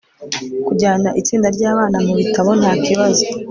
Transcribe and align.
kujyana 0.67 1.09
itsinda 1.19 1.47
ryabana 1.55 1.97
mubitabo 2.05 2.49
ntakibazo 2.59 3.23